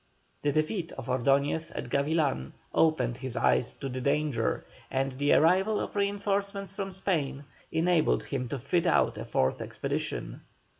The 0.41 0.51
defeat 0.51 0.91
of 0.93 1.05
Ordoñez 1.05 1.71
at 1.75 1.89
Gavilán 1.91 2.53
opened 2.73 3.17
his 3.19 3.37
eyes 3.37 3.73
to 3.75 3.87
the 3.87 4.01
danger, 4.01 4.65
and 4.89 5.11
the 5.11 5.33
arrival 5.33 5.79
of 5.79 5.95
reinforcements 5.95 6.71
from 6.71 6.91
Spain 6.91 7.43
enabled 7.71 8.23
him 8.23 8.47
to 8.47 8.57
fit 8.57 8.87
out 8.87 9.19
a 9.19 9.25
fourth 9.25 9.61
expedition. 9.61 10.41